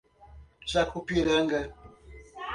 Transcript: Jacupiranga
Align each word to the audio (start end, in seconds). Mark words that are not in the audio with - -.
Jacupiranga 0.71 1.59